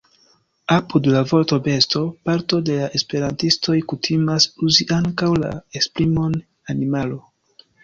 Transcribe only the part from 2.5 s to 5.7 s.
de la esperantistoj kutimas uzi ankaŭ la